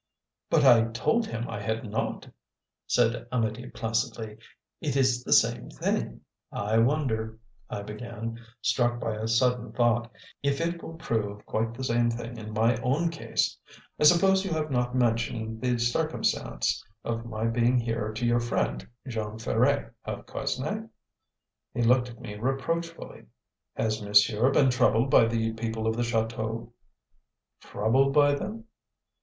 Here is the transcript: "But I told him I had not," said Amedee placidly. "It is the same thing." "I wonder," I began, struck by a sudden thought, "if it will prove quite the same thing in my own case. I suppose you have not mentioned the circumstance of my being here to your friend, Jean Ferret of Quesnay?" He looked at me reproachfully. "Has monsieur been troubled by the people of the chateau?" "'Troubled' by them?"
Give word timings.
"But 0.49 0.65
I 0.65 0.85
told 0.85 1.27
him 1.27 1.47
I 1.47 1.59
had 1.61 1.87
not," 1.87 2.27
said 2.87 3.27
Amedee 3.31 3.67
placidly. 3.69 4.39
"It 4.79 4.95
is 4.95 5.23
the 5.23 5.31
same 5.31 5.69
thing." 5.69 6.21
"I 6.51 6.79
wonder," 6.79 7.37
I 7.69 7.83
began, 7.83 8.39
struck 8.63 8.99
by 8.99 9.13
a 9.15 9.27
sudden 9.27 9.73
thought, 9.73 10.11
"if 10.41 10.59
it 10.59 10.81
will 10.81 10.95
prove 10.95 11.45
quite 11.45 11.75
the 11.75 11.83
same 11.83 12.09
thing 12.09 12.37
in 12.37 12.51
my 12.51 12.77
own 12.77 13.09
case. 13.09 13.55
I 13.99 14.05
suppose 14.05 14.43
you 14.43 14.49
have 14.53 14.71
not 14.71 14.95
mentioned 14.95 15.61
the 15.61 15.77
circumstance 15.77 16.83
of 17.03 17.27
my 17.27 17.45
being 17.45 17.77
here 17.77 18.11
to 18.11 18.25
your 18.25 18.39
friend, 18.39 18.87
Jean 19.07 19.37
Ferret 19.37 19.93
of 20.03 20.25
Quesnay?" 20.25 20.89
He 21.75 21.83
looked 21.83 22.09
at 22.09 22.19
me 22.19 22.33
reproachfully. 22.37 23.27
"Has 23.75 24.01
monsieur 24.01 24.49
been 24.49 24.71
troubled 24.71 25.11
by 25.11 25.25
the 25.27 25.53
people 25.53 25.85
of 25.85 25.95
the 25.95 26.01
chateau?" 26.03 26.73
"'Troubled' 27.59 28.13
by 28.15 28.33
them?" 28.33 28.63